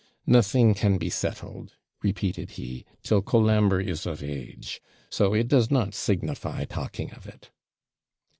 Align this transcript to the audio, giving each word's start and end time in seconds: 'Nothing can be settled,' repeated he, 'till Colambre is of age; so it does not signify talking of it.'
'Nothing 0.25 0.73
can 0.73 0.97
be 0.97 1.11
settled,' 1.11 1.75
repeated 2.01 2.49
he, 2.57 2.85
'till 3.03 3.21
Colambre 3.21 3.79
is 3.79 4.07
of 4.07 4.23
age; 4.23 4.81
so 5.11 5.35
it 5.35 5.47
does 5.47 5.69
not 5.69 5.93
signify 5.93 6.65
talking 6.65 7.11
of 7.11 7.27
it.' 7.27 7.51